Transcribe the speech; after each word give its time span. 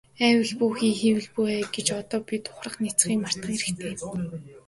АЙвал 0.25 0.51
бүү 0.59 0.71
хий, 0.79 0.93
хийвэл 0.99 1.27
бүү 1.33 1.47
ай 1.55 1.61
гэж 1.75 1.87
одоо 1.99 2.19
бид 2.29 2.43
ухрах 2.53 2.75
няцахыг 2.83 3.19
мартах 3.21 3.47
хэрэгтэй. 3.63 3.93